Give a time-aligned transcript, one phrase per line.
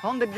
[0.00, 0.28] 100,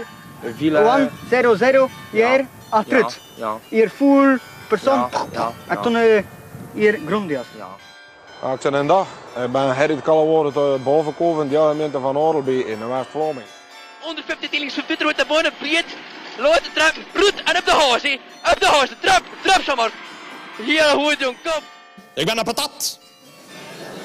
[0.57, 0.97] Villa.
[0.99, 3.21] 1, 0, 0, hier, achteruit.
[3.35, 5.09] Ja, Hier full persoon.
[5.11, 5.53] ja, ja.
[5.67, 6.23] En toen eh,
[6.73, 7.47] hier grondias.
[7.57, 7.69] ja.
[8.43, 9.07] Ja, ik zit een dag.
[9.45, 13.47] Ik ben Gerrit Kallewoord uit bovenkoven in de gemeente van Orelby in West-Vlaming.
[14.01, 15.85] 150 tilings van Pieter wordt de bonen vliet.
[16.39, 18.19] Loopt de trap, roet en op de hoos, hè.
[18.53, 19.91] Op de hoos, de trap, trap zo maar.
[20.63, 21.63] Heel goed, jong, kom.
[22.15, 22.98] Ik ben een patat.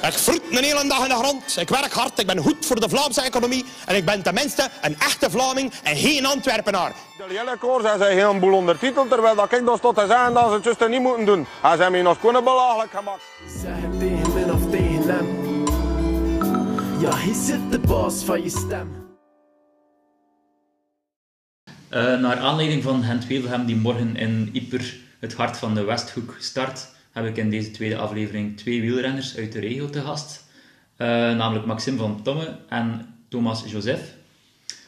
[0.08, 1.58] Ik vroet een hele dag in de grond.
[1.60, 3.66] Ik werk hard, ik ben goed voor de Vlaamse economie.
[3.86, 6.94] En ik ben tenminste een echte Vlaming en geen Antwerpenaar.
[7.18, 10.47] De hele hij zei heel boel ondertiteld, terwijl dat ik dus tot te zeggen dat
[10.47, 11.46] ze het juist niet moeten doen.
[11.61, 13.21] Hij zei me nog kunnen belachelijk gemaakt.
[13.61, 15.64] Zeg het tegen min of tegen hem.
[17.02, 19.02] Ja, hij zit de baas van je stem.
[21.89, 26.36] Eh, naar aanleiding van Gent Wevelgem die morgen in Ieper, het hart van de Westhoek,
[26.39, 30.44] start, heb ik in deze tweede aflevering twee wielrenners uit de regio te gast.
[30.96, 34.14] Eh, namelijk Maxime van Tomme en Thomas Joseph.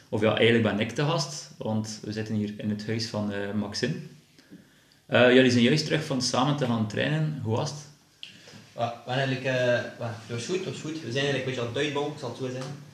[0.08, 3.32] Of ja, eigenlijk ben ik te gast, want we zitten hier in het huis van
[3.32, 3.94] eh, Maxime.
[5.06, 7.40] Eh, jullie zijn juist terug van samen te gaan trainen.
[7.42, 7.78] Hoe was het?
[8.76, 11.02] Ja, we eigenlijk, well, het was goed, het was goed.
[11.02, 12.84] We zijn eigenlijk een beetje aan het uitbouwen, ik zal het zo zeggen.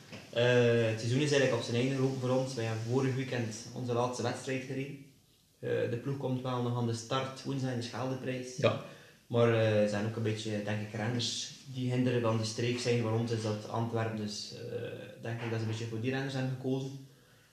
[0.90, 2.54] Het seizoen is eigenlijk op zijn einde gelopen voor ons.
[2.54, 4.96] Wij hebben vorig weekend onze laatste wedstrijd gereden.
[5.90, 8.56] De ploeg komt wel nog aan de start woensdag in de Scheldeprijs.
[8.56, 8.80] Ja.
[9.32, 12.78] Maar eh, er zijn ook een beetje, denk ik, renners die hinderen van de streek
[12.78, 13.00] zijn.
[13.02, 16.10] Voor ons is dat Antwerpen, dus eh, denk ik dat ze een beetje voor die
[16.10, 16.90] renners hebben gekozen.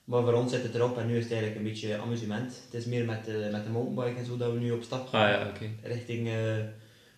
[0.04, 2.60] Maar voor ons zit het erop en nu is het eigenlijk een beetje amusement.
[2.64, 5.08] Het is meer met de, met de mountainbike en zo dat we nu op stap
[5.08, 6.34] gaan Ah ja, richting eh,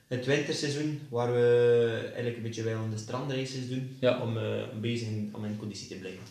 [0.07, 4.21] het winterseizoen, waar we eigenlijk een beetje wel aan de strandraces doen, Ja.
[4.23, 6.25] om, eh, bezig in, om in conditie te blijven.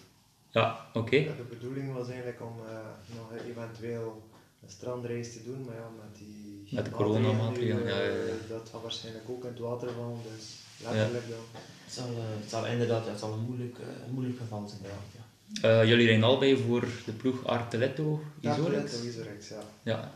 [0.49, 1.15] Ja, oké.
[1.15, 4.23] Ja, de bedoeling was eigenlijk om eh, nog eventueel
[4.71, 8.09] strandreis te doen, maar ja, met die Met de maatregelen coronamaatregelen, nu, ja, ja, ja.
[8.11, 10.45] eh, Dat gaat waarschijnlijk ook in het water vallen, dus
[10.83, 11.45] letterlijk dan.
[11.85, 14.81] Het zal, eh, het zal inderdaad het zal een moeilijk, eh, een moeilijk geval zijn.
[14.83, 15.69] Ja.
[15.81, 18.61] Eh, jullie rijden allebei voor de ploeg Arteletto Isorex?
[18.91, 19.61] Tarteletto, Isorex, ja.
[19.83, 20.11] Ja,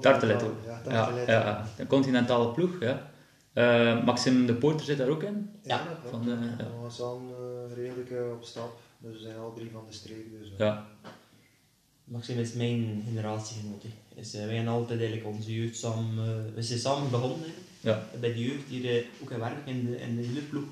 [0.00, 0.54] Tarteletto.
[0.66, 1.32] Ja, Ja, Tarteletto.
[1.32, 1.66] ja, ja.
[1.76, 3.10] De continentale ploeg, ja.
[3.52, 5.50] Eh, Maxime de Poorter zit daar ook in.
[5.62, 6.10] Ja, dat klopt.
[6.10, 6.66] van de- ja.
[6.88, 7.02] We
[7.70, 10.26] eh, redelijk op stap, dus we zijn al drie van de streek.
[10.40, 10.52] Dus.
[10.58, 10.86] Ja,
[12.10, 13.84] Maxime is mijn generatiegenoot.
[14.14, 18.08] Dus, eh, wij hebben altijd eigenlijk onze jeugd samen, eh, we zijn samen begonnen ja,
[18.20, 20.68] bij de jeugd hier eh, ook gaan werken in de, in de wielerploeg.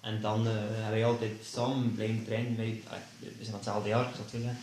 [0.00, 2.56] En dan hebben wij altijd samen blijven trainen.
[2.56, 4.62] Wij, ah, we zijn hetzelfde jaar, ik zal het zo zeggen.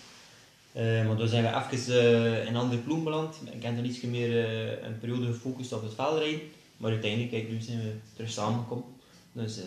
[0.71, 3.35] Eh, maar dan zijn we even in een andere ploeg beland.
[3.51, 4.47] Ik heb dan iets meer
[4.83, 6.41] een periode gefocust op het veldrijden.
[6.77, 8.85] Maar uiteindelijk, kijk, nu zijn we terug samengekomen.
[9.31, 9.61] Dus ja,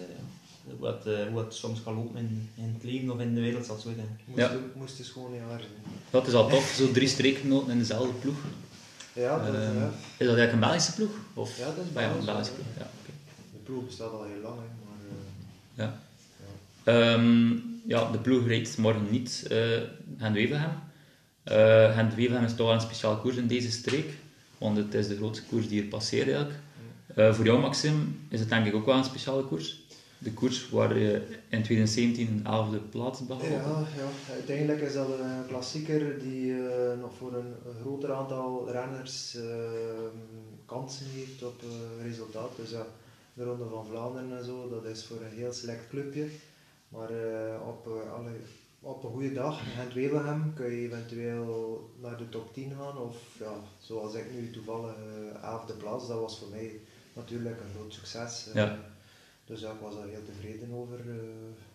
[0.78, 3.40] hoe, het, eh, hoe het soms kan lopen in, in het leven of in de
[3.40, 4.18] wereld, zal zo zijn.
[4.24, 4.52] Moest, Ja.
[4.74, 5.40] moest dus gewoon niet
[6.10, 8.36] dat is al tof, zo drie streekgenoten in dezelfde ploeg.
[9.12, 9.90] Ja, dat, Ehm, ja.
[10.16, 11.10] Is dat eigenlijk een Belgische ploeg?
[11.34, 11.58] Of?
[11.58, 12.56] Ja, dat is Ah ja, Belgisch, een Belgische ja.
[12.58, 12.90] ploeg, ja.
[13.00, 13.10] oké.
[13.52, 16.00] De ploeg bestaat al heel lang, hè, maar eh, Ja.
[16.84, 17.50] Ehm,
[17.86, 19.58] ja, de ploeg rijdt morgen niet uh,
[20.18, 20.70] Gent-Wevelgem.
[21.44, 24.10] Uh, Gent-Wevelgem is toch wel een speciaal koers in deze streek,
[24.58, 26.58] want het is de grootste koers die hier passeert eigenlijk.
[27.16, 29.80] Uh, voor jou, Maxime, is het denk ik ook wel een speciale koers.
[30.18, 33.44] De koers waar je in 2017 een elfde plaats behaald.
[33.44, 39.34] Ja, ja, uiteindelijk is dat een klassieker die eh, nog voor een, groter aantal renners
[39.34, 39.44] eh,
[40.66, 42.50] kansen heeft op eh, resultaat.
[42.56, 42.86] Dus ja,
[43.34, 46.28] de Ronde van Vlaanderen en zo, dat is voor een heel select clubje.
[46.88, 47.10] Maar
[47.66, 48.30] op, alle,
[48.80, 52.98] op een goede dag in Gent-Wevelgem kun je eventueel naar de top 10 gaan.
[52.98, 56.80] Of ja, zoals ik nu toevallig eh, elfde plaats, dat was voor mij
[57.12, 58.48] natuurlijk een groot succes.
[58.54, 58.78] Ja.
[59.48, 60.98] Dus ja, ik was daar heel tevreden over.
[60.98, 61.16] Eh,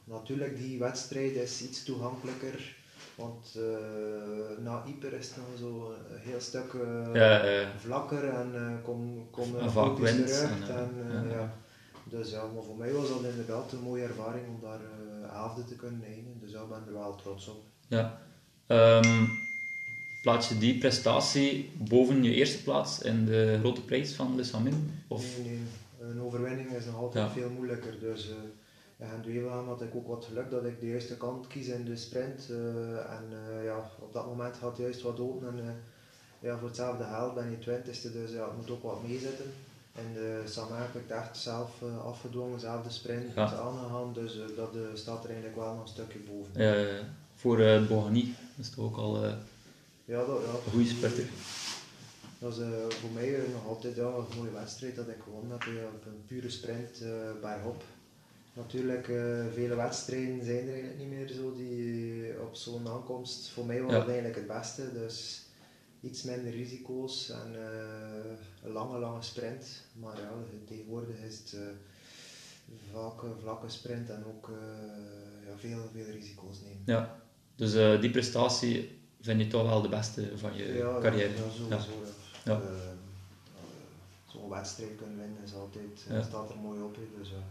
[0.04, 2.76] natuurlijk, die wedstrijd is iets toegankelijker.
[3.16, 7.72] Want eh, na Ieper is het nog zo een heel stuk eh, Ja, ja.
[7.78, 10.70] vlakker en uh, kom, kom En uh, vaak focus wind terug.
[10.70, 11.54] en, En, ja.
[12.04, 14.80] Dus ja, maar voor mij was dat inderdaad een mooie ervaring om daar
[15.24, 16.40] uh, te kunnen nemen.
[16.42, 17.64] Dus ja, ik ben er wel trots op.
[17.88, 18.22] Ja.
[18.68, 19.30] Um,
[20.22, 24.92] plaats je die prestatie boven je eerste plaats in de grote prijs van Le Samin?
[25.08, 25.38] Of?
[25.38, 25.60] Nee, nee,
[26.10, 27.32] een overwinning is nog altijd Ja.
[27.32, 28.00] veel moeilijker.
[28.00, 28.36] Dus uh,
[28.96, 31.98] ja, in had ik ook wat geluk dat ik de juiste kant kies in de
[31.98, 32.48] sprint.
[32.52, 32.58] Uh,
[32.98, 35.48] en uh, ja, op dat moment had juist wat open.
[35.48, 35.70] En, uh,
[36.40, 39.46] ja, voor hetzelfde geld ben je twintigste, dus ja, het moet ook wat meezitten.
[39.96, 41.72] En de Samin heb ik het echt zelf
[42.04, 43.42] afgedwongen, zelf de sprint Ja.
[43.54, 44.14] aangegaan.
[44.14, 46.62] Dus dat staat er eigenlijk wel nog een stukje boven.
[46.62, 47.00] Uh,
[47.36, 49.26] voor uh, Bohani is het ook al
[50.06, 50.34] ja, dat, ja,
[50.66, 51.26] een goede spurter.
[52.44, 55.62] Dat is uh, voor mij nog altijd ja, een mooie wedstrijd dat ik gewonnen heb.
[55.64, 57.10] Ja, op een pure sprint uh,
[57.42, 57.84] bergop.
[58.54, 63.50] Natuurlijk, uh, vele wedstrijden zijn er eigenlijk niet meer zo die op zo'n aankomst.
[63.50, 63.98] Voor mij was Ja.
[63.98, 64.94] dat eigenlijk het beste.
[64.94, 65.42] Dus
[66.02, 67.56] iets minder risico's en
[68.64, 69.66] een lange, lange sprint.
[70.00, 70.32] Maar ja,
[70.68, 71.56] tegenwoordig is het
[72.94, 74.50] vaak een vlakke sprint en ook
[75.48, 76.82] ja, veel, veel risico's nemen.
[76.86, 77.20] Ja,
[77.56, 81.30] Dus eh, die prestatie vind je toch wel de beste van je Ja, carrière.
[81.30, 81.70] Ja, sowieso.
[81.70, 81.80] Ja.
[82.44, 82.52] Ja.
[82.52, 82.62] Eh, eh,
[84.32, 86.22] Zo'n wedstrijd kunnen winnen is altijd, Ja.
[86.24, 86.96] staat er mooi op.
[86.96, 87.44] hè, Dus, ja.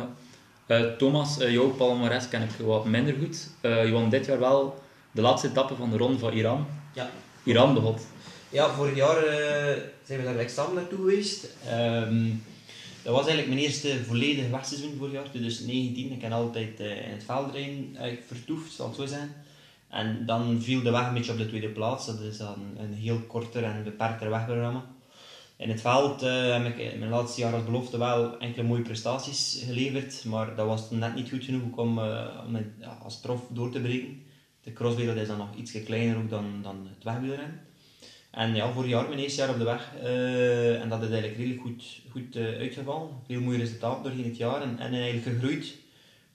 [0.00, 0.08] Ja.
[0.66, 3.48] Eh, Thomas, eh, jouw palmarès ken ik wat minder goed.
[3.60, 6.66] Eh, je won dit jaar wel de laatste etappe van de ronde van Iran.
[6.94, 7.10] Ja.
[7.44, 8.00] Iran begot.
[8.48, 11.46] Ja, vorig jaar eh, zijn we daar gelijk samen naartoe geweest.
[11.66, 12.28] Ehm,
[13.02, 16.12] dat was eigenlijk mijn eerste volledige wegseizoen vorig jaar, 2019.
[16.12, 19.34] Ik heb altijd eh, in het veldrijden uh, vertoefd, zal het zo zijn.
[19.92, 22.06] En dan viel de weg een beetje op de tweede plaats.
[22.06, 24.84] Dat is dan een heel korter en beperkter wegprogramma.
[25.56, 28.82] In het veld eh, heb ik in mijn laatste jaar als belofte wel enkele mooie
[28.82, 32.66] prestaties geleverd, maar dat was net niet goed genoeg om, eh, om het,
[33.02, 34.22] als prof door te breken.
[34.62, 37.60] De crosswereld is dan nog iets kleiner ook dan, dan het wegwielrennen.
[38.30, 39.92] En ja, vorig jaar mijn eerste jaar op de weg.
[40.02, 43.08] eh, en dat is eigenlijk redelijk goed, goed uitgevallen.
[43.26, 44.62] Veel mooie resultaten doorheen het jaar.
[44.62, 45.74] En, en eigenlijk gegroeid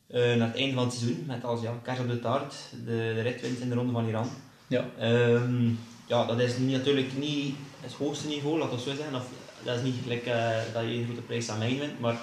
[0.08, 1.24] eh, naar het einde van het seizoen.
[1.28, 2.56] Met als ja, kers op de taart
[2.86, 4.30] de, de in de ronde van Iran.
[4.68, 4.86] Ja.
[5.00, 5.70] Ehm,
[6.06, 9.16] ja, dat is niet, natuurlijk niet het hoogste niveau, laat dat zo zijn.
[9.16, 9.30] Of,
[9.64, 12.00] dat is niet gelijk eh, dat je een grote prijs aan mij wint.
[12.00, 12.18] Maar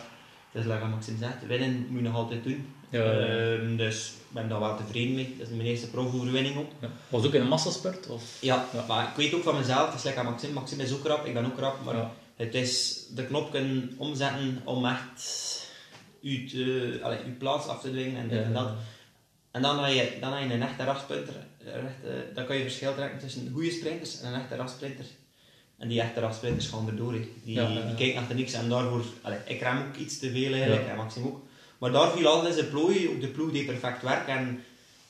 [0.52, 2.74] het is like Maxim zegt, winnen moet je nog altijd doen.
[2.88, 3.26] Ja, ja, ja.
[3.26, 5.34] Ehm, dus ik ben daar wel tevreden mee.
[5.38, 6.70] Dat is mijn eerste profoverwinning ook.
[6.80, 6.88] Ja.
[7.08, 8.08] Was ook in een massasport?
[8.08, 8.22] Of?
[8.40, 10.52] Ja, maar ik weet ook van mezelf, het is lekker Maxim.
[10.52, 14.60] Maxim is ook rap, ik ben ook rap, maar het is de knop kunnen omzetten
[14.64, 15.22] om echt
[16.32, 18.44] je, te, allee, je plaats af te dwingen en dit Ja.
[18.44, 18.68] en dat.
[19.50, 21.34] En dan heb je, dan heb je een echte rasprinter.
[21.64, 25.04] Een echte- Dan kan je verschil trekken tussen goede sprinters en een echte rasprinter.
[25.78, 27.12] En die echte rasprinters gaan erdoor.
[27.12, 27.86] Die, Ja, ja, ja.
[27.86, 29.04] die kijken achter niks en daarvoor...
[29.22, 30.90] Allee, ik rem ook iets te veel eigenlijk, Ja.
[30.90, 31.40] en Maxim ook.
[31.78, 33.08] Maar daar viel alles in zijn plooi.
[33.08, 34.62] Ook de ploeg deed perfect werk en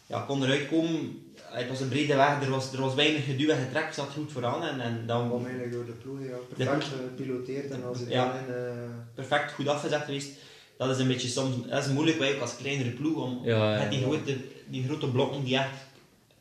[0.06, 1.22] ja, kon eruit komen.
[1.36, 4.32] Het was een brede weg, er was, er was weinig geduw en getrek, zat goed
[4.32, 4.62] vooraan.
[4.62, 6.36] En, en dan kwam eigenlijk door de ploeg, ja.
[6.56, 8.32] Perfect gepiloteerd en als het Ja.
[8.32, 8.54] dan in...
[8.54, 8.72] eh,
[9.14, 10.30] perfect goed afgezet geweest.
[10.78, 13.72] Dat is een beetje soms dat is moeilijk wij ook als kleinere ploeg om Ja,
[13.74, 14.36] ja, met die, grote,
[14.68, 15.68] die grote blokken die echt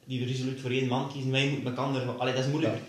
[0.06, 1.31] die resoluut voor één man kiezen.
[1.31, 2.18] Wij moeten elkaar.
[2.18, 2.80] Allee, dat is moeilijker.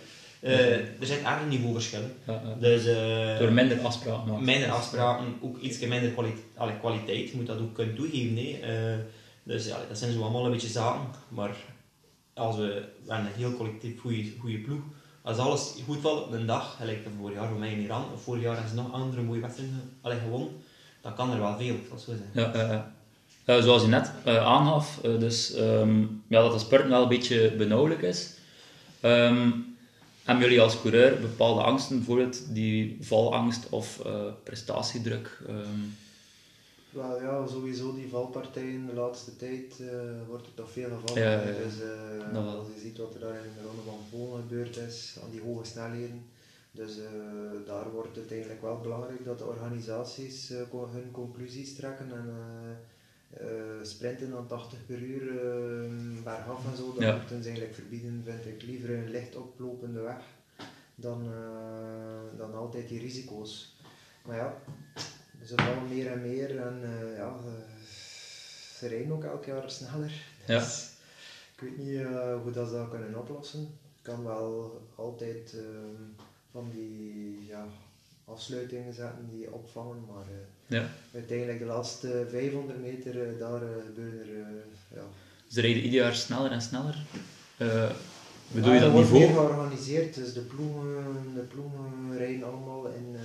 [0.41, 2.13] Eh, er zijn erg niveauverschillen.
[2.27, 2.55] Ja, ja.
[2.61, 4.45] Dus, eh, Door minder afspraken maken.
[4.45, 7.31] minder afspraken, ook iets minder kwaliteit, allee, kwaliteit.
[7.31, 8.37] Je moet dat ook kunnen toegeven.
[8.37, 8.59] hè.
[8.61, 8.99] Eh,
[9.43, 11.07] dus ja, dat zijn zo allemaal een beetje zaken.
[11.29, 11.57] Maar
[12.35, 14.01] als we, we een heel collectief
[14.39, 14.81] goede ploeg.
[15.23, 18.05] Als alles goed valt op een dag, gelijk de vorig jaar voor mij in Iran,
[18.15, 20.49] of vorig jaar ze nog andere mooie wedstrijden gewonnen,
[21.05, 22.31] dan kan er wel veel, dat zo zijn.
[22.33, 22.93] Ja, ja, ja.
[23.45, 27.09] Eh, zoals je net eh, aangaf, eh, dus, ehm, ja, dat de sport wel een
[27.09, 28.31] beetje benauwelijk is.
[29.01, 29.51] Ehm,
[30.25, 34.13] hebben jullie als coureur bepaalde angsten, bijvoorbeeld die valangst of eh,
[34.43, 35.43] prestatiedruk?
[35.49, 35.81] Ehm,
[36.91, 39.87] Wel ja, sowieso die valpartijen de laatste tijd eh,
[40.29, 41.23] wordt er toch veel gevallen.
[41.23, 41.45] Ja, ja, ja.
[41.65, 44.77] Dus eh, Dat als je ziet wat er daar in de ronde van Polen gebeurd
[44.77, 46.25] is, aan die hoge snelheden.
[46.75, 47.05] Dus eh,
[47.67, 52.35] daar wordt het eigenlijk wel belangrijk dat de organisaties co- hun conclusies trekken en
[53.31, 53.47] eh,
[53.83, 55.33] sprinten aan 80 per uur
[56.25, 56.93] bergaf en zo.
[56.93, 57.17] Dat Ja.
[57.17, 60.23] moeten ze eigenlijk verbieden, vind ik liever een licht oplopende weg
[60.95, 61.29] dan,
[62.37, 63.77] dan altijd die risico's.
[64.27, 64.57] Maar ja,
[65.45, 66.81] ze vallen meer en meer en
[67.17, 67.37] ja,
[68.79, 70.13] ze rijden ook elk jaar sneller.
[70.47, 70.59] Ja.
[70.59, 70.91] Dus
[71.55, 72.03] ik weet niet
[72.43, 73.61] hoe dat ze dat kunnen oplossen.
[73.97, 76.03] Ik kan wel altijd ehm,
[76.55, 77.67] van die ja,
[78.25, 80.89] afsluitingen zetten die opvangen, maar eh, ja.
[81.15, 84.65] uiteindelijk de laatste 500 meter, eh, daar eh, gebeuren er
[84.95, 85.03] ja,
[85.49, 86.97] Ze rijden ieder jaar sneller en sneller.
[88.53, 89.47] Bedoel je Ja, dat wordt meer niveau?
[89.47, 93.17] georganiseerd, dus de ploegen, de ploegen rijden allemaal in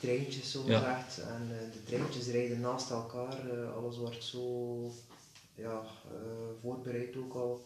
[0.00, 0.78] treintjes zo Ja.
[0.78, 1.18] gezegd.
[1.28, 4.90] En de treintjes rijden naast elkaar, alles wordt zo
[5.54, 5.82] ja,
[6.62, 7.64] voorbereid ook al.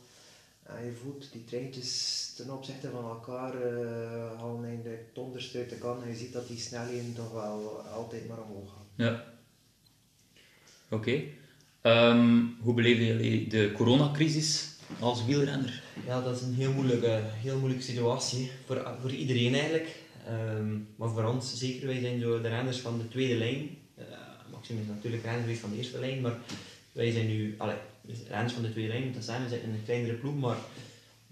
[0.63, 5.71] En je voelt die treintjes ten opzichte van elkaar uh, halen eigenlijk het onderste uit
[5.71, 8.87] de kan en je ziet dat die snelheden toch wel altijd maar omhoog gaan.
[9.07, 9.25] Ja.
[10.91, 11.23] Oké.
[11.81, 14.69] Ehm, hoe beleven jullie de coronacrisis
[15.01, 15.83] als wielrenner?
[16.07, 19.97] Ja, dat is een heel moeilijke, heel moeilijke situatie voor, voor iedereen eigenlijk.
[20.27, 23.71] Ehm, maar voor ons zeker, wij zijn zo de renners van de tweede lijn.
[23.99, 24.05] Uh,
[24.53, 26.39] Maxim is natuurlijk renner geweest van de eerste lijn, maar
[26.93, 29.43] wij zijn nu allee, dus renners van de tweede lijn, moet dat zijn.
[29.43, 30.57] We zitten in een kleinere ploeg, maar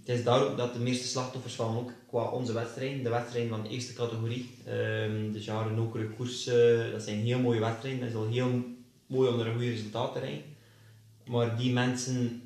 [0.01, 3.03] het is daar ook dat de meeste slachtoffers vallen ook qua onze wedstrijden.
[3.03, 7.39] De wedstrijden van de eerste categorie, um, de Jaren Nokere koers, uh, dat zijn heel
[7.39, 8.01] mooie wedstrijden.
[8.01, 8.65] Dat is al heel
[9.07, 10.43] mooi om er een goed resultaat te rijden.
[11.27, 12.43] Maar die mensen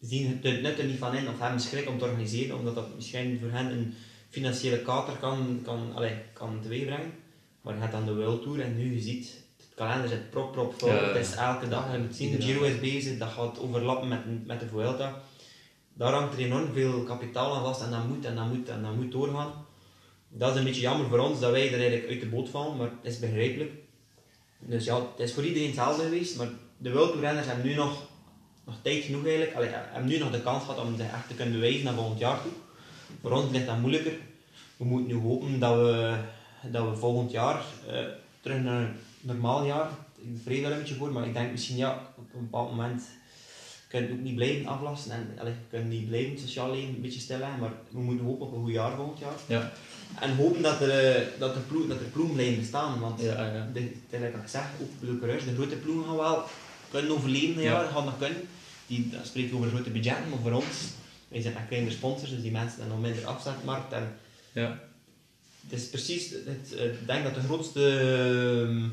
[0.00, 2.94] zien het nut er niet van in of hebben schrik om te organiseren, omdat dat
[2.94, 3.94] misschien voor hen een
[4.28, 7.12] financiële kater kan, kan, allez, kan teweegbrengen.
[7.60, 9.42] Maar je hebt dan de World Tour en nu je ziet,
[9.78, 10.94] kalender zit prop prop vol, Ja.
[10.94, 14.46] het is elke dag, je moet zien, de Giro is bezig, dat gaat overlappen met,
[14.46, 15.22] met de Vuelta.
[15.94, 18.82] Daar hangt er enorm veel kapitaal aan vast en dat moet en dat moet en
[18.82, 19.52] dat moet doorgaan.
[20.28, 22.76] Dat is een beetje jammer voor ons dat wij er eigenlijk uit de boot vallen,
[22.76, 23.72] maar het is begrijpelijk.
[24.58, 27.74] Dus ja, het is voor iedereen hetzelfde geweest, maar de World Tour renners hebben nu
[27.74, 28.06] nog
[28.64, 29.54] nog tijd genoeg eigenlijk.
[29.56, 32.18] Allee, hebben nu nog de kans gehad om zich echt te kunnen bewijzen naar volgend
[32.18, 32.52] jaar toe.
[33.20, 34.12] Voor ons ligt dat moeilijker.
[34.76, 36.16] We moeten nu hopen dat we,
[36.70, 38.04] dat we volgend jaar eh,
[38.40, 39.90] terug naar een normaal jaar.
[40.16, 43.02] Ik vrees daar een beetje voor, maar ik denk misschien ja, op een bepaald moment
[43.88, 46.94] kunnen we ook niet blijven aflasten en allee, we kunnen niet blijven het sociaal leven
[46.94, 49.32] een beetje stilleggen, maar we moeten hopen op een goed jaar volgend jaar.
[49.46, 49.72] Ja.
[50.20, 53.52] En hopen dat er, eh, dat er, ploeg, dat er ploegen blijven bestaan, want Ja,
[53.54, 53.68] ja.
[53.72, 56.44] de, al gezegd, ook Blue Courage, de grote ploegen gaan wel
[56.90, 57.82] kunnen overleven, ja.
[57.82, 57.88] Ja.
[57.88, 58.40] gaan nog kunnen.
[58.86, 60.88] Die, dan spreek je over grote budgetten, maar voor ons,
[61.28, 63.92] wij zijn echt kleinere sponsors, dus die mensen hebben nog minder afzetmarkt.
[63.92, 64.16] En
[64.52, 64.80] Ja.
[65.68, 68.88] het is precies, het, eh, ik denk dat de grootste, ehm,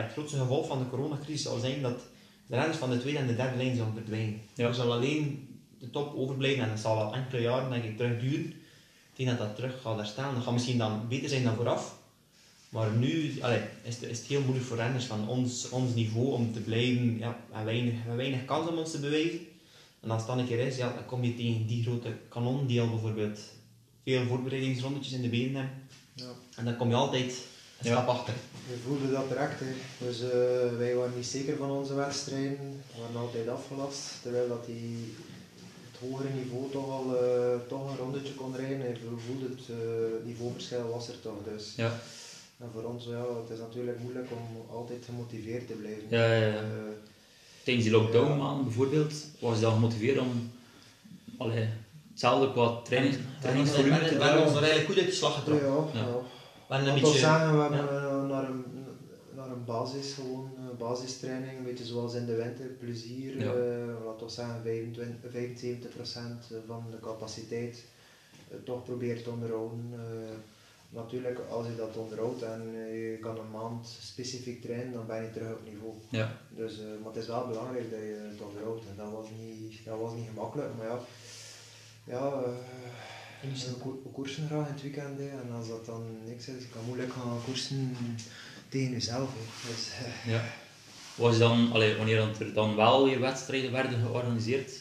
[0.00, 2.00] het grootste gevolg van de coronacrisis zal zijn dat
[2.46, 4.40] de renners van de tweede en de derde lijn zullen verdwijnen.
[4.54, 4.66] Ja.
[4.68, 8.20] Er zal alleen de top overblijven en dat zal al enkele jaren denk ik terug
[8.20, 8.54] duren.
[9.12, 10.34] Tegen dat dat terug gaat herstaan.
[10.34, 12.00] Dat gaat misschien dan beter zijn dan vooraf.
[12.68, 16.32] Maar nu allee, is, het, is het heel moeilijk voor renners van ons, ons niveau
[16.32, 17.18] om te blijven.
[17.18, 19.40] Ja, we hebben weinig, we hebben weinig kans om ons te bewijzen.
[20.00, 22.66] En als het dan een keer is, ja, dan kom je tegen die grote kanon
[22.66, 23.40] die al bijvoorbeeld
[24.04, 25.82] veel voorbereidingsrondetjes in de benen hebben.
[26.14, 26.30] Ja.
[26.56, 27.34] En dan kom je altijd
[27.84, 27.96] een Ja.
[28.02, 28.34] stap achter.
[28.68, 29.60] We voelden dat direct.
[29.60, 29.66] Hè.
[30.06, 32.82] Dus eh, wij waren niet zeker van onze wedstrijden.
[32.94, 34.00] We waren altijd afgelast.
[34.22, 35.14] Terwijl dat die
[35.90, 38.86] het hogere niveau toch al eh, toch een rondetje kon rijden.
[38.86, 41.38] En we voelden het eh, niveauverschil was er toch.
[41.54, 41.72] Dus.
[41.76, 41.92] Ja.
[42.58, 46.02] En voor ons, ja, het is natuurlijk moeilijk om altijd gemotiveerd te blijven.
[46.08, 46.54] Ja, ja, ja.
[46.56, 46.62] Eh,
[47.64, 50.50] Tijdens die lockdown bijvoorbeeld, was je dan gemotiveerd om
[51.38, 51.68] allee,
[52.10, 55.38] hetzelfde qua training, We trainingsvolume te hebben ons er eigenlijk goed uit de slag ja,
[55.38, 56.00] getrokken.
[56.00, 56.06] ja.
[56.80, 57.18] Ik een beetje...
[57.18, 58.64] zeggen, we hebben eh, naar, een,
[59.34, 63.38] naar een basis, gewoon een basistraining, een beetje zoals in de winter, plezier.
[63.40, 63.52] Ja.
[63.52, 67.84] eh, laten we toch zeggen 25, 75% van de capaciteit
[68.48, 69.90] eh, toch probeert te onderhouden.
[69.92, 70.36] Eh,
[70.88, 75.22] natuurlijk, als je dat onderhoudt en eh, je kan een maand specifiek trainen, dan ben
[75.22, 75.94] je terug op niveau.
[76.08, 76.36] Ja.
[76.48, 78.84] Dus, eh, maar het is wel belangrijk dat je het onderhoudt.
[78.90, 80.98] En dat was niet, dat was niet gemakkelijk, maar ja.
[82.04, 82.48] Ja, eh,
[83.42, 86.64] we ko- we koersen graag in het weekend hè, en als dat dan niks is,
[86.74, 87.96] kan moeilijk gaan koersen
[88.68, 89.28] tegen jezelf.
[89.34, 89.70] hè.
[89.72, 89.88] Dus,
[90.26, 90.44] eh, Ja.
[91.14, 94.72] Was je dan, allee, wanneer dan er dan wel weer wedstrijden werden georganiseerd,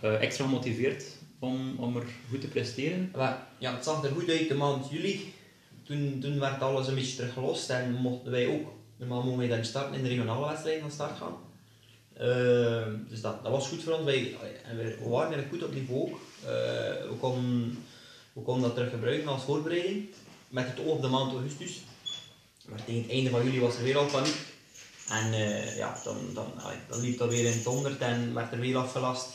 [0.00, 1.04] eh, extra gemotiveerd
[1.38, 3.12] om, om er goed te presteren?
[3.58, 5.34] Ja, het zag er goed uit de maand juli.
[5.82, 9.64] Toen, toen werd alles een beetje teruggelost en mochten wij ook, normaal mogen wij dan
[9.64, 11.34] starten in de regionale wedstrijden van start gaan.
[12.12, 14.04] Eh, dus dat, dat was goed voor ons.
[14.04, 16.20] Wij, en we waren eigenlijk goed op niveau ook.
[16.42, 16.48] Eh,
[17.08, 17.78] we, konden,
[18.32, 20.08] we konden dat terug gebruiken als voorbereiding,
[20.48, 21.80] met het oog op de maand augustus.
[22.68, 24.36] Maar tegen het einde van juli was er weer al paniek.
[25.08, 28.52] En eh, ja, dan, dan, allee, dan liep dat weer in het honderd en werd
[28.52, 29.28] er weer afgelast.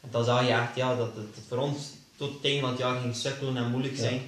[0.00, 2.78] En dan zag je echt ja, dat het voor ons tot het einde van het
[2.78, 4.22] jaar ging sukkelen en moeilijk zijn.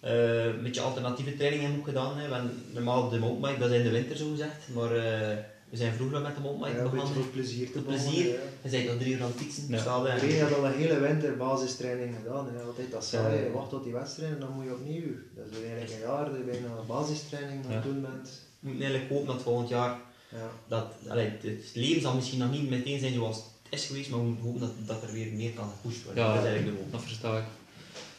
[0.00, 2.18] Eh, een beetje alternatieve trainingen hebben we gedaan.
[2.18, 2.28] Hè.
[2.28, 4.68] We normaal de mountainbike, dat is in de winter zo gezegd.
[4.74, 5.36] Maar eh,
[5.76, 8.26] we zijn vroeger met de ja, mountainbike een beetje voor plezier te bouwen, plezier.
[8.32, 8.38] ja.
[8.62, 9.64] We zijn al drie uur aan het fietsen.
[9.68, 9.78] Ja.
[9.78, 12.48] Iedereen heeft al een hele winter basistraining gedaan.
[12.54, 12.62] Hè.
[12.62, 13.46] Altijd dat saai, Ja, ja.
[13.46, 15.12] je wacht tot die wedstrijd en dan moet je opnieuw.
[15.36, 17.90] Dat is eigenlijk een jaar dat je bijna een basistraining aan het Ja.
[17.90, 18.28] doen bent.
[18.60, 20.50] We moeten eigenlijk hopen dat volgend jaar Ja.
[20.68, 24.18] dat, allee, het leven zal misschien nog niet meteen zijn zoals het is geweest, maar
[24.20, 26.22] we moeten hopen dat, dat er weer meer kan gepusht worden.
[26.24, 26.92] Ja, dat is eigenlijk de hoop.
[26.92, 27.44] dat versta ik.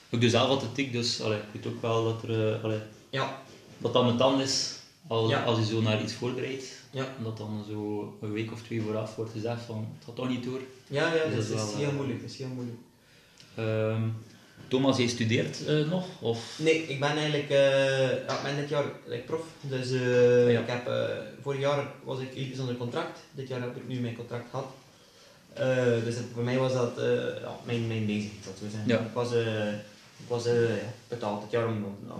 [0.10, 2.80] Ik doe zelf altijd tik, dus allee, ik weet ook wel dat er, eh, allee,
[3.10, 3.42] Ja,
[3.78, 4.76] dat dat met dan is
[5.08, 5.44] als, Ja.
[5.44, 6.66] als je zo naar iets voorbereidt.
[6.92, 7.04] Ja.
[7.18, 10.30] En dat dan zo een week of twee vooraf wordt gezegd van het gaat toch
[10.30, 10.60] niet door.
[10.88, 12.22] ja, ja Dus dat is, dat is wel, heel eh, moeilijk.
[12.22, 12.78] Dat is heel moeilijk.
[13.56, 14.02] Ehm,
[14.68, 16.06] Thomas, jij studeert eh, nog?
[16.22, 16.56] Of?
[16.60, 19.42] Nee, ik ben eigenlijk eh, ja, ik ben dit jaar like, prof.
[19.62, 20.60] Dus eh, Ja.
[20.60, 20.92] ik heb,
[21.42, 23.20] vorig jaar was ik even onder contract.
[23.32, 24.66] Dit jaar heb ik nu mijn contract gehad.
[25.54, 26.92] Eh, dus het- voor mij was dat
[27.42, 28.90] ja, mijn, mijn bezigheid, dat we zeggen.
[28.90, 29.00] Ja.
[29.00, 29.30] Ik was,
[30.18, 32.20] ik was eh, ja, betaald dit jaar om, om nou,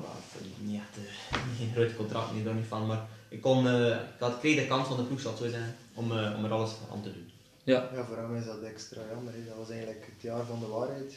[0.60, 2.86] niet echt eh, geen groot contract, niet daar niet van.
[2.88, 5.50] Maar ik, kon, eh, ik had, kreeg de kans van de ploeg, zal ik zo
[5.50, 7.32] zeggen, om, eh, om er alles aan te doen.
[7.64, 7.90] Ja.
[7.94, 9.34] Ja, voor hem is dat extra jammer.
[9.34, 9.46] hè.
[9.46, 11.14] Dat was eigenlijk het jaar van de waarheid.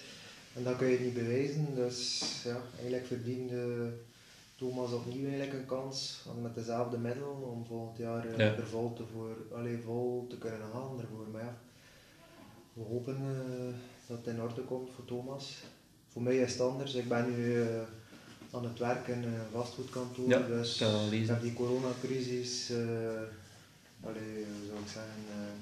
[0.55, 1.75] En dat kun je niet bewijzen.
[1.75, 3.93] Dus ja, eigenlijk verdiende
[4.57, 8.45] Thomas opnieuw eigenlijk een kans met dezelfde middelen om volgend jaar eh, Ja.
[8.57, 11.27] er vol te, voor, allee, vol te kunnen gaan ervoor.
[11.33, 11.55] Maar ja,
[12.73, 13.75] we hopen eh,
[14.07, 15.57] dat het in orde komt voor Thomas.
[16.13, 16.95] Voor mij is het anders.
[16.95, 17.67] Ik ben nu eh,
[18.51, 20.29] aan het werken in een vastgoedkantoor.
[20.29, 22.79] Ja, dus ik heb die coronacrisis, eh
[24.03, 25.53] allee, hoe zou ik zeggen, eh,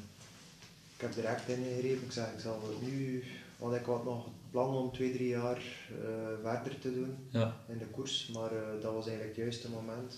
[0.94, 2.04] ik heb direct ingegrepen.
[2.04, 3.24] Ik zeg, ik zal het nu,
[3.58, 7.56] want ik had nog het plan om twee, drie jaar eh, verder te doen Ja.
[7.68, 10.14] in de koers, maar eh, dat was eigenlijk het juiste moment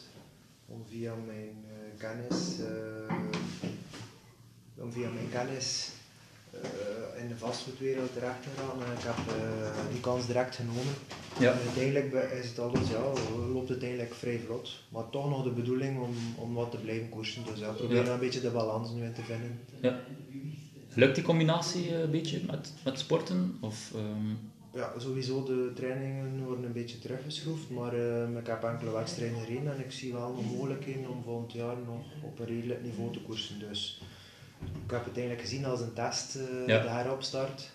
[0.67, 3.15] om via mijn eh, kennis, eh,
[4.77, 6.00] om via mijn kennis eh,
[7.21, 8.85] in de vastgoedwereld terecht te gaan.
[8.87, 10.95] En ik heb eh, die kans direct genomen.
[11.39, 11.53] Ja.
[11.53, 13.03] Uiteindelijk is het alles, ja,
[13.53, 14.71] loopt het eigenlijk vrij vlot.
[14.89, 17.43] Maar toch nog de bedoeling om, om wat te blijven koersen.
[17.45, 18.03] Dus ja, probeer Ja.
[18.05, 19.59] daar een beetje de balans nu in te vinden.
[19.81, 20.01] Ja.
[20.95, 23.57] Lukt die combinatie eh, een beetje met, met sporten?
[23.61, 24.35] Of, ehm,
[24.75, 29.73] Ja, sowieso de trainingen worden een beetje teruggeschroefd, maar eh, ik heb enkele wedstrijden gereden
[29.75, 33.21] en ik zie wel nog mogelijkheden om volgend jaar nog op een redelijk niveau te
[33.21, 33.59] koersen.
[33.69, 34.01] Dus
[34.61, 36.83] ik heb het eigenlijk gezien als een test, eh, Ja.
[36.83, 37.71] de heropstart.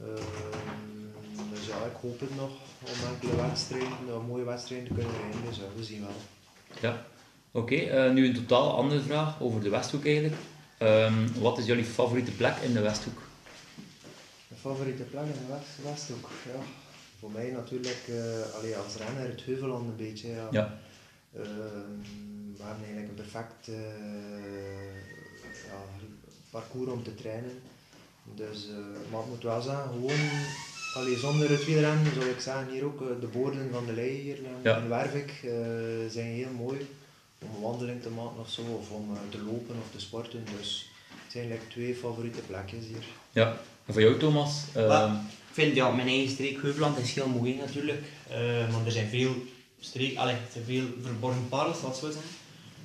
[0.00, 5.12] Ehm, dus ja, ik hoop het nog om enkele wedstrijden, nou, mooie wedstrijden te kunnen
[5.20, 6.10] rijden, dus we zien wel.
[6.80, 7.06] ja.
[7.50, 10.34] Oké, eh, nu een totaal andere vraag over de Westhoek eigenlijk.
[10.78, 13.22] Ehm, wat is jullie favoriete plek in de Westhoek?
[14.48, 16.30] Mijn favoriete plek in de West, Westhoek?
[16.46, 16.60] Ja,
[17.18, 20.28] voor mij natuurlijk eh, allee, als renner het Heuveland een beetje.
[20.28, 20.48] Ja.
[20.50, 20.78] Ja.
[21.36, 21.44] Ehm,
[22.56, 23.68] we hebben eigenlijk een perfect
[25.70, 26.06] ja,
[26.50, 27.60] parcours om te trainen.
[28.34, 30.28] Dus, eh, maar ik moet wel zeggen, gewoon
[30.94, 34.10] allee, zonder het wielrennen zou ik zeggen, hier ook eh, de boorden van de Lei
[34.20, 34.76] hier eh, Ja.
[34.76, 35.50] in Wervik eh,
[36.10, 36.86] zijn heel mooi
[37.42, 40.44] om een wandeling te maken of zo, of om eh, te lopen of te sporten.
[40.58, 40.90] Dus
[41.22, 43.04] het zijn eigenlijk twee favoriete plekjes hier.
[43.32, 43.56] Ja.
[43.86, 44.62] En voor jou Thomas?
[44.74, 45.08] Ehm, Maar
[45.48, 48.02] ik vind ja, mijn eigen streek Heuveland is heel mooi natuurlijk.
[48.28, 48.38] Eh,
[48.72, 49.34] maar er zijn veel
[49.80, 52.30] streek, allee, er zijn veel verborgen parels, het zo zeggen.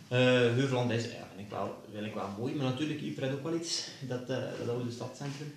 [0.08, 0.20] Eh,
[0.58, 3.56] Heuveland is, ja, vind ik wel, vind ik wel mooi, maar natuurlijk Ypres ook wel
[3.56, 5.54] iets, dat, eh dat oude stadscentrum.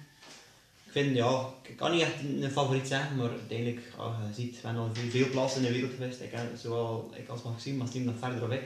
[0.85, 4.61] Ik vind, ja, ik kan niet echt een, favoriet zeggen, maar uiteindelijk, ja, je ziet,
[4.61, 6.21] we hebben al veel, veel plaatsen in de wereld geweest.
[6.21, 8.63] Ik ken zowel ik als Maxime, maar Team nog verder weg.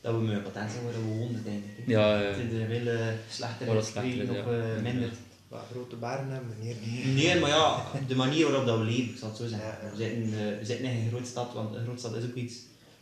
[0.00, 1.78] Dat we met patent zijn waar we woonden uiteindelijk.
[1.78, 1.92] hè.
[1.92, 2.26] Ja, ja.
[2.28, 5.10] Het is een veel eh, slechtere dat slechter, of minder.
[5.48, 7.14] Wat grote bergen hebben we niet.
[7.14, 9.68] Nee, maar ja, de manier waarop dat we leven, ik zal het zo zeggen.
[9.68, 9.90] Ja, ja.
[9.90, 12.34] We, zitten, eh, we zitten in een grote stad, want een grote stad is ook
[12.34, 12.54] iets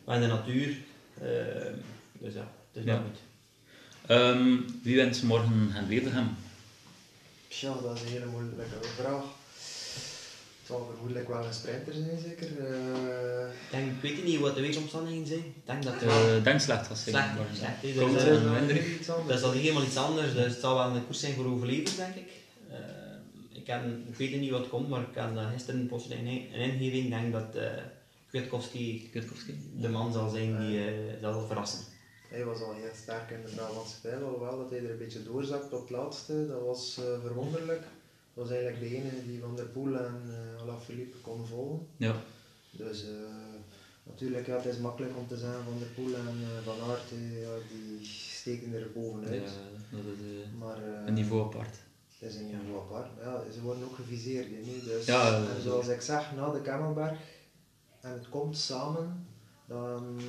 [0.04, 0.76] van de natuur.
[1.20, 1.72] Eh,
[2.12, 2.92] dus ja, het is Ja.
[2.92, 3.18] wel goed.
[4.06, 6.28] ehm, wie wint morgen en Wevelgem?
[7.48, 9.22] Tja, dat is een hele moeilijke vraag.
[10.58, 12.48] Het zal vermoedelijk wel een sprinter zijn, zeker.
[12.66, 15.38] Eh, Ik, denk, ik weet niet wat de weersomstandigheden zijn.
[15.38, 17.14] Ik denk dat het Uh, denk slecht gaat zijn.
[17.14, 17.28] slecht.
[17.56, 18.24] Slecht Dus,
[19.06, 21.46] eh, dat is al helemaal iets anders, dus het zal wel een koers zijn voor
[21.46, 22.28] overlevers, denk ik.
[22.70, 22.76] Eh,
[23.52, 23.66] ik,
[24.08, 27.04] ik weet niet wat komt, maar ik had uh, gisteren plotseling een, een ingeving.
[27.04, 27.62] Ik denk dat uh,
[28.36, 29.54] Kwiatkowski Kwiatkowski.
[29.80, 31.84] de man zal zijn die uh, zal verrassen.
[32.28, 35.22] Hij was al heel sterk in de Brabantse pijl, alhoewel dat hij er een beetje
[35.22, 36.46] doorzakt op het laatste.
[36.46, 37.80] Dat was uh, verwonderlijk.
[38.34, 41.86] Dat was eigenlijk de enige die Van der Poel en uh, Alaphilippe kon volgen.
[41.96, 42.14] Ja.
[42.70, 43.10] Dus uh,
[44.02, 47.10] natuurlijk, ja, het is makkelijk om te zeggen Van der Poel en uh, Van Aert,
[47.40, 49.50] ja, die steken er bovenuit.
[49.90, 51.76] Ja, dat is uh, maar, een niveau apart.
[52.18, 53.10] Het is een niveau apart.
[53.22, 54.80] Ja, ze worden ook geviseerd nu.
[54.84, 57.18] Dus, ja, en zoals ik zeg, na de Kemmelberg
[58.06, 59.26] en het komt samen,
[59.66, 60.20] dan,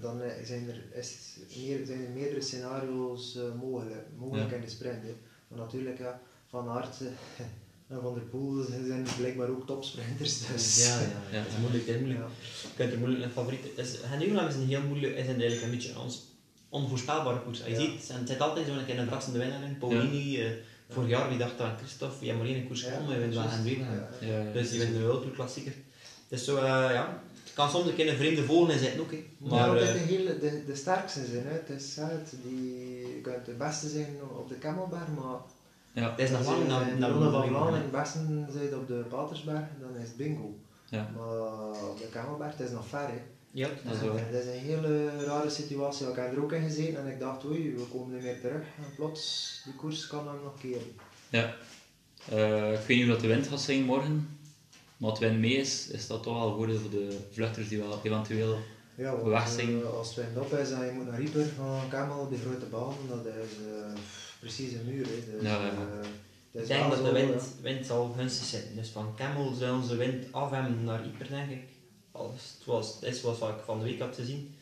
[0.00, 4.56] dan zijn, er, is meer, zijn er meerdere scenario's uh, mogelijk, mogelijk ja.
[4.56, 5.02] in de sprint.
[5.02, 5.14] Hè.
[5.48, 7.00] Maar natuurlijk, ja, Van Aert
[7.88, 10.46] en Van der Poel zijn blijkbaar ook topsprinters.
[10.46, 10.86] Dus.
[10.86, 11.86] Ja, ja, ja, dat is moeilijk.
[11.86, 12.20] Het is moeilijk.
[12.20, 12.28] Ja.
[12.62, 13.76] Je kunt er moeilijk een favoriet...
[13.76, 14.02] Dus, is
[14.54, 16.26] een heel moeilijk, is eigenlijk een beetje ons
[16.68, 17.58] onvoorspelbare koers.
[17.58, 17.80] Je ja.
[17.80, 19.78] ziet, het zit altijd zo'n keer een verrassende winnaar in.
[19.78, 20.44] Paulini, ja.
[20.44, 20.50] uh,
[20.88, 23.50] vorig jaar, wie dacht aan Christophe, ja, maar één koers ja, gewonnen, we winnen wel
[23.50, 25.72] en ja, ja, Dus die winnen wel de klassieker.
[26.28, 29.10] Dus zo, uh, ja, het kan soms een keer een vreemde vogel in zitten ook.
[29.10, 29.24] He.
[29.38, 31.52] Maar, maar uh, de, hele, de, de sterkste zijn, hè.
[31.52, 35.38] het is het, die, je kunt de beste zijn op de Kemmelberg, maar
[35.92, 36.10] ja.
[36.10, 38.18] het is nog lang naar de Ronde van Vlaanderen het beste
[38.50, 40.54] zijn op de Patersberg, dan is het bingo.
[40.88, 41.10] Ja.
[41.16, 43.08] Maar op de Kemmelberg, het is nog ver.
[43.08, 43.20] Hè.
[43.50, 46.08] Ja, dat is, dat is een hele rare situatie.
[46.08, 48.62] Ik heb er ook in gezeten en ik dacht, oei, we komen niet meer terug.
[48.62, 50.92] En plots, die koers kan dan nog keren.
[51.28, 51.54] Ja.
[52.32, 54.37] Uh, ik weet niet hoe dat de wind gaat zijn morgen.
[54.98, 57.78] Maar als het wind mee is, is dat toch wel goed voor de vluchters die
[57.78, 58.58] wel eventueel
[58.94, 59.70] ja, want, weg zijn.
[59.70, 62.66] Uh, als het wind op is en je moet naar Rieper van Kemmel, die grote
[62.66, 63.92] baan, dat is uh,
[64.40, 65.06] precies een muur.
[65.06, 65.32] Hè.
[65.32, 66.60] Dus, ja, ja.
[66.60, 68.74] ik denk dat de wind, wind zal gunstig zijn.
[68.74, 71.64] Dus van Kemmel zullen ze wind af hebben naar Yper, denk ik.
[72.12, 74.54] Als het was, is wat ik van de week had gezien.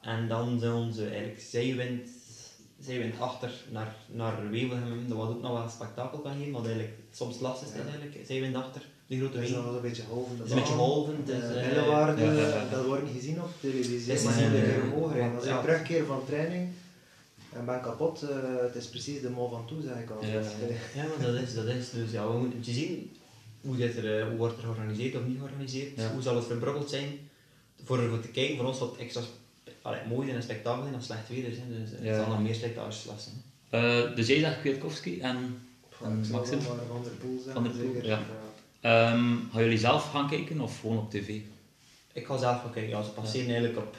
[0.00, 2.08] En dan zullen ze eigenlijk zijwind,
[2.80, 5.08] zijwind achter naar, naar Wevelgem.
[5.08, 7.82] Dat was ook nog wel een spektakel kan geven, wat eigenlijk soms lastig is ja.
[7.82, 8.26] eigenlijk.
[8.26, 9.54] Zijwind achter, de grote wegen.
[9.54, 10.38] Dat is een beetje golvend.
[10.38, 11.26] Het is een beetje golvend.
[11.26, 14.12] Dus, uh, dat wordt niet gezien op televisie.
[14.12, 15.36] Is, maar een keer omhoog rijden.
[15.36, 16.68] Als ik terugkeer van training
[17.52, 18.28] en ben kapot, uh,
[18.60, 20.24] het is precies de mol van toe, zeg ik al.
[20.24, 20.40] Ja,
[20.94, 21.90] ja maar dat is, dat is.
[21.90, 23.16] Dus ja, we moeten zien
[23.60, 25.96] hoe, dit er, hoe wordt er georganiseerd of niet georganiseerd.
[25.96, 26.12] Ja.
[26.12, 27.18] Hoe zal het verbrokkeld zijn?
[27.84, 29.22] Voor, voor te kijken, voor ons wat extra
[29.82, 31.56] allee, mooi en spektakel zijn als slecht weer is.
[31.56, 31.80] Hè.
[31.80, 32.16] Dus het ja.
[32.16, 33.32] zal nog meer slijtages lassen.
[33.74, 35.36] Uh, dus jij zegt Kwiatkowski en,
[36.04, 36.60] en Maxim?
[36.60, 37.54] Van der Poel zijn.
[37.54, 38.20] Van der Poel, ja.
[38.80, 39.12] ja.
[39.12, 41.40] Um, gaan jullie zelf gaan kijken of gewoon op tv?
[42.12, 42.90] Ik ga zelf gaan kijken.
[42.90, 43.52] Ja, ze passeren ja.
[43.52, 43.96] eigenlijk op...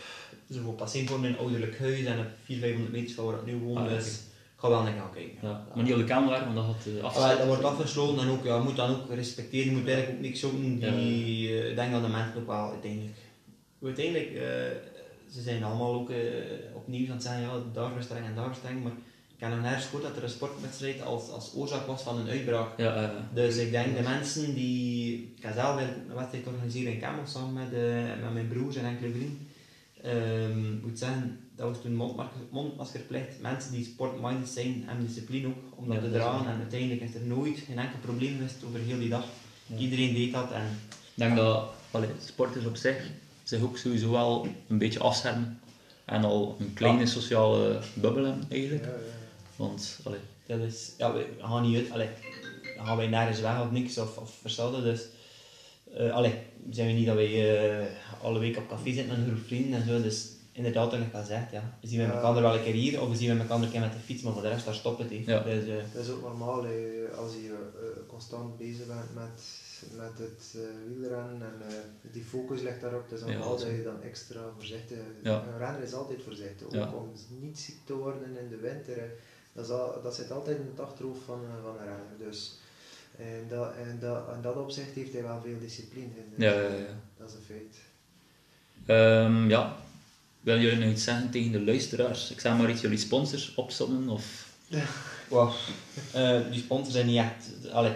[0.51, 3.55] Ze passeren voor mijn ouderlijk huis en op 400, 500 meter van waar ik nu
[3.55, 3.77] woon.
[3.77, 4.07] Ah, dus
[4.59, 5.37] ik ga wel naar gaan kijken.
[5.41, 5.65] Ja.
[5.75, 7.37] Maar niet op de camera, want dat gaat uh, afgesloten.
[7.37, 9.71] dat wordt afgesloten en ook, ja, je moet dan ook respecteren.
[9.71, 10.79] Je moet eigenlijk ook niks zoeken die...
[10.79, 10.89] Ja.
[11.53, 13.17] Uh, ik denk dat de mensen ook wel uiteindelijk...
[13.83, 14.29] Uiteindelijk...
[15.33, 16.17] Ze zijn allemaal ook uh,
[16.73, 18.91] opnieuw aan het zeggen, ja, daar streng en daar streng, maar
[19.39, 22.29] ik heb nog nergens gehoord dat er een sportwedstrijd als, als oorzaak was van een
[22.29, 22.77] uitbraak.
[22.77, 25.33] Ja, eh, Dus ik denk de mensen die...
[25.35, 28.85] Ik ga zelf een wedstrijd organiseren in Kemmel samen met, eh, met mijn broers en
[28.85, 29.47] enkele vrienden.
[30.01, 33.41] Ehm, ik moet zeggen, dat was toen mondmasker, mondmaskerplicht.
[33.41, 36.47] Mensen die sportminded zijn, hebben discipline ook om dat Ja, te is dragen.
[36.47, 39.25] En uiteindelijk is er nooit geen enkel probleem geweest over heel die dag.
[39.77, 43.11] Iedereen deed dat en ik denk dat allee, sporters op zich
[43.49, 45.59] zich ook sowieso wel een beetje afschermen.
[46.05, 48.83] En al een kleine sociale bubbel hebben, eigenlijk.
[48.85, 48.95] Ja, ja.
[49.55, 50.91] Want, allee, dat is...
[50.97, 51.91] Ja, we gaan niet uit...
[51.91, 52.09] Allee,
[52.77, 54.81] dan gaan wij nergens weg of niks of, of hetzelfde.
[54.81, 55.05] Dus...
[55.93, 56.33] eh allee,
[56.69, 57.85] zijn we niet dat wij eh,
[58.23, 60.01] alle week op café zitten met een groep vrienden en zo.
[60.01, 61.77] Dus inderdaad, wat ik al gezegd, ja.
[61.81, 62.11] We zien Ja.
[62.11, 64.33] elkaar wel een keer hier of we zien elkaar een keer met de fiets, maar
[64.33, 65.09] voor de rest daar stopt het.
[65.09, 65.21] hè.
[65.25, 65.39] Ja.
[65.39, 69.41] Dus, eh, Dat is ook normaal hè, als je eh, constant bezig bent met,
[69.95, 71.73] met het eh, wielrennen en eh,
[72.11, 73.09] die focus ligt daarop.
[73.09, 75.43] Het is Ja, dat je dan extra voorzichtig Ja.
[75.47, 76.91] Een renner is altijd voorzichtig, ook Ja.
[76.93, 77.11] om
[77.41, 79.11] niet ziek te worden in de winter.
[79.53, 82.17] Dat, is al, dat zit altijd in het achterhoofd van, eh, van een renner.
[82.29, 82.57] Dus
[83.17, 86.05] in dat, in, dat, in dat opzicht heeft hij wel veel discipline.
[86.15, 86.33] in.
[86.43, 86.99] Ja, ja, ja.
[87.17, 87.77] Dat is een feit.
[88.85, 89.77] Ehm, ja.
[90.41, 92.31] Willen jullie nog iets zeggen tegen de luisteraars?
[92.31, 94.47] Ik zeg maar iets, jullie sponsors opzommen of...
[95.27, 95.51] Wow.
[96.13, 97.71] Eh, die sponsors zijn niet echt...
[97.71, 97.93] Allee,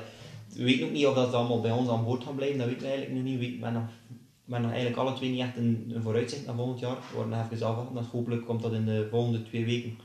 [0.56, 2.82] we weten ook niet of dat allemaal bij ons aan boord gaan blijven, dat weten
[2.82, 3.40] we eigenlijk nog niet.
[3.40, 6.96] We hebben nog, eigenlijk alle twee niet echt een, een vooruitzicht naar volgend jaar.
[6.96, 9.98] We worden even afwachten, dus hopelijk komt dat in de volgende twee weken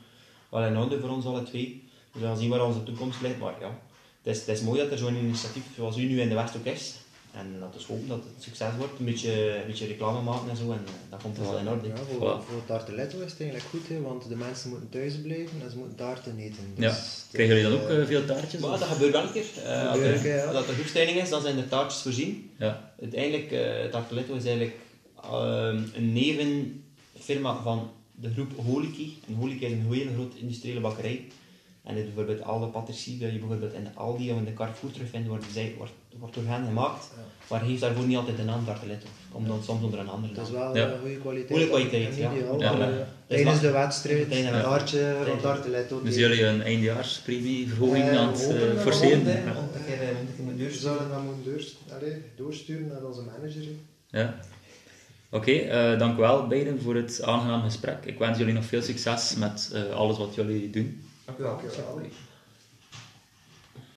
[0.50, 1.88] wel in orde voor ons alle twee.
[2.12, 3.80] We gaan zien waar onze toekomst ligt, maar ja,
[4.22, 6.56] het is, het is mooi dat er zo'n initiatief zoals u nu in de West
[6.56, 6.96] ook is.
[7.32, 10.56] En laten we hopen dat het succes wordt, een beetje, een beetje reclame maken en
[10.56, 11.88] zo, en eh, dat komt wel in orde.
[11.88, 12.44] Ja, voor, Voilà.
[12.48, 15.76] voor Tarteletto is het eigenlijk goed, hè, want de mensen moeten thuis blijven en ze
[15.76, 16.72] moeten taarten eten.
[16.76, 16.88] Ja.
[16.88, 18.60] Dus Krijgen jullie dan ook eh, veel taartjes?
[18.60, 18.78] Maar of?
[18.78, 19.46] dat gebeurt wel een keer.
[19.64, 20.44] Eh, als, er, ja.
[20.44, 22.50] als dat is, dan zijn de taartjes voorzien.
[22.58, 22.92] Ja.
[23.00, 24.76] Uiteindelijk, eh Tarteletto is eigenlijk
[25.22, 29.18] ehm, een nevenfirma van de groep Holiki.
[29.28, 31.26] En Holiki is een hele grote industriële bakkerij.
[31.88, 34.92] En dit bijvoorbeeld alle patisserie die je bijvoorbeeld in de Aldi of in de Carrefour
[34.92, 37.10] terugvindt, wordt, zij, wordt, wordt door hen gemaakt.
[37.50, 39.06] Maar heeft daarvoor niet altijd de naam Tarteletto.
[39.32, 40.60] Komt dan soms onder een andere Dat is naam.
[40.72, 40.92] wel Ja.
[40.92, 41.50] een goede kwaliteit.
[41.50, 42.30] Goede kwaliteit, ja.
[43.26, 44.62] Tijdens de wedstrijd, een ja.
[44.62, 45.14] taartje
[45.88, 46.04] van.
[46.04, 49.26] Dus jullie een eindejaarspremie-verhoging Eh, aan het eh, forceren?
[49.26, 53.62] een We deur zouden dat moeten doorsturen naar onze manager.
[54.10, 54.34] Ja.
[55.30, 58.04] Oké, eh, dank u wel beiden voor het aangenaam gesprek.
[58.04, 61.02] Ik wens jullie nog veel succes met eh, alles wat jullie doen.
[61.36, 62.27] Dank u